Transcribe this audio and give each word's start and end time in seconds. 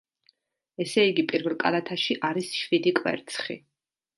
ესე 0.85 1.03
იგი, 1.09 1.25
პირველ 1.33 1.55
კალათაში 1.65 2.17
არის 2.31 2.51
შვიდი 2.63 2.95
კვერცხი. 3.03 3.63